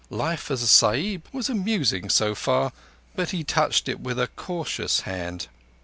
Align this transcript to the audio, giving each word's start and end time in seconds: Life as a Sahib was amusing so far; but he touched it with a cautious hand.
Life 0.09 0.49
as 0.49 0.63
a 0.63 0.67
Sahib 0.67 1.27
was 1.31 1.47
amusing 1.47 2.09
so 2.09 2.33
far; 2.33 2.71
but 3.15 3.29
he 3.29 3.43
touched 3.43 3.87
it 3.87 3.99
with 3.99 4.17
a 4.19 4.25
cautious 4.29 5.01
hand. 5.01 5.47